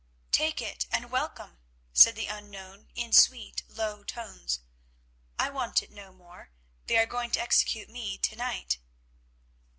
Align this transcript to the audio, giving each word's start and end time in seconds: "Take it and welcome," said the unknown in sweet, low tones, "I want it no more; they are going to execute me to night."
"Take 0.31 0.63
it 0.63 0.87
and 0.91 1.11
welcome," 1.11 1.59
said 1.93 2.15
the 2.15 2.25
unknown 2.25 2.87
in 2.95 3.13
sweet, 3.13 3.61
low 3.67 4.03
tones, 4.03 4.61
"I 5.37 5.51
want 5.51 5.83
it 5.83 5.91
no 5.91 6.11
more; 6.11 6.49
they 6.87 6.97
are 6.97 7.05
going 7.05 7.29
to 7.29 7.39
execute 7.39 7.87
me 7.87 8.17
to 8.17 8.35
night." 8.35 8.79